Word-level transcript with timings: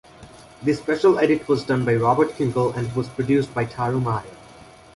This 0.63 0.79
special 0.79 1.19
edit 1.19 1.47
was 1.47 1.63
done 1.63 1.85
by 1.85 1.93
Robert 1.93 2.29
Kinkel 2.31 2.75
and 2.75 2.91
was 2.95 3.07
produced 3.09 3.53
by 3.53 3.65
Taro 3.65 3.99
Meyer. 3.99 4.23